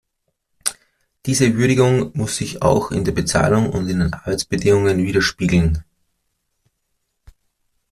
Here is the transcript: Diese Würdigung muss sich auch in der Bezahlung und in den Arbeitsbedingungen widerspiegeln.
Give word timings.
Diese 1.27 1.55
Würdigung 1.57 2.09
muss 2.17 2.35
sich 2.37 2.63
auch 2.63 2.89
in 2.89 3.05
der 3.05 3.11
Bezahlung 3.11 3.69
und 3.69 3.87
in 3.87 3.99
den 3.99 4.13
Arbeitsbedingungen 4.13 4.97
widerspiegeln. 5.05 5.83